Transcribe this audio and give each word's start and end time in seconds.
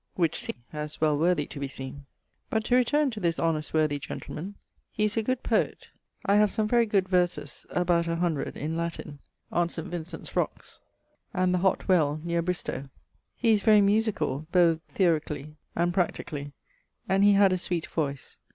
☞ 0.01 0.03
Which 0.15 0.39
see, 0.39 0.55
as 0.73 0.99
well 0.99 1.15
worthy 1.15 1.45
to 1.45 1.59
be 1.59 1.67
seen. 1.67 2.07
But 2.49 2.63
to 2.63 2.75
returne 2.75 3.11
to 3.11 3.19
this 3.19 3.37
honest 3.37 3.71
worthy 3.71 3.99
gentleman 3.99 4.55
he 4.91 5.03
is 5.05 5.15
a 5.15 5.21
good 5.21 5.43
poet. 5.43 5.89
I 6.25 6.37
have 6.37 6.49
some 6.51 6.67
very 6.67 6.87
good 6.87 7.07
verses 7.07 7.67
(about 7.69 8.07
100) 8.07 8.57
in 8.57 8.75
Latin 8.75 9.19
on 9.51 9.69
St. 9.69 9.87
Vincent's 9.87 10.35
rocks 10.35 10.81
and 11.35 11.53
the 11.53 11.59
hott 11.59 11.87
well, 11.87 12.19
neere 12.23 12.41
Bristowe. 12.41 12.85
He 13.35 13.51
is 13.53 13.61
very 13.61 13.81
musicall, 13.81 14.47
both 14.51 14.81
theorically 14.87 15.55
and 15.75 15.93
practically, 15.93 16.53
and 17.07 17.23
he 17.23 17.33
had 17.33 17.53
a 17.53 17.59
sweet 17.59 17.85
voyce. 17.87 18.37